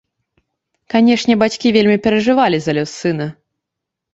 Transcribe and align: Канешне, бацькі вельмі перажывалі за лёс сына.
Канешне, 0.93 1.33
бацькі 1.45 1.73
вельмі 1.75 1.97
перажывалі 2.07 2.57
за 2.65 2.71
лёс 2.79 2.91
сына. 3.03 3.29